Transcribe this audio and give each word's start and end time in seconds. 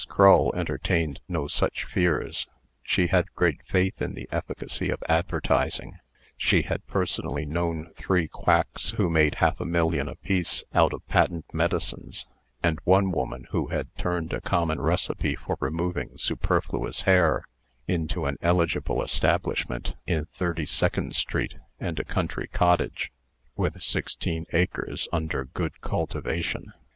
Crull 0.09 0.51
entertained 0.55 1.19
no 1.29 1.47
such 1.47 1.83
fears. 1.85 2.47
She 2.81 3.05
had 3.05 3.31
great 3.35 3.61
faith 3.67 4.01
in 4.01 4.15
the 4.15 4.27
efficacy 4.31 4.89
of 4.89 5.03
advertising. 5.07 5.99
She 6.35 6.63
had 6.63 6.87
personally 6.87 7.45
known 7.45 7.91
three 7.95 8.27
quacks 8.27 8.93
who 8.93 9.11
made 9.11 9.35
half 9.35 9.59
a 9.61 9.63
million 9.65 10.09
apiece 10.09 10.63
out 10.73 10.91
of 10.91 11.07
patent 11.07 11.53
medicines; 11.53 12.25
and 12.63 12.79
one 12.83 13.11
woman 13.11 13.45
who 13.51 13.67
had 13.67 13.93
turned 13.95 14.33
a 14.33 14.41
common 14.41 14.81
recipe 14.81 15.35
for 15.35 15.55
removing 15.59 16.17
superfluous 16.17 17.01
hair 17.01 17.45
into 17.87 18.25
an 18.25 18.37
eligible 18.41 19.03
establishment 19.03 19.93
in 20.07 20.25
Thirty 20.33 20.65
second 20.65 21.13
street, 21.15 21.57
and 21.79 21.99
a 21.99 22.03
country 22.03 22.47
cottage, 22.47 23.11
with 23.55 23.79
sixteen 23.83 24.47
acres 24.51 25.07
under 25.13 25.45
good 25.45 25.79
cultivation. 25.79 26.73